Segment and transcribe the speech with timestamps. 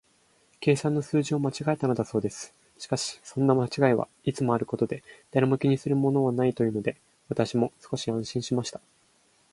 [0.59, 2.55] 計算の数字を間違えたのだそうです。
[2.79, 6.97] しかし、そんな間違いはいつもあることで、誰も気にするものはないというので、
[7.29, 8.81] 私も少し安心しました。